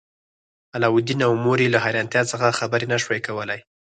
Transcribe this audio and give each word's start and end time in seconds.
علاوالدین 0.75 1.21
او 1.27 1.33
مور 1.43 1.59
یې 1.63 1.69
له 1.75 1.79
حیرانتیا 1.85 2.21
څخه 2.31 2.57
خبرې 2.59 2.85
نشوای 2.93 3.21
کولی. 3.27 3.59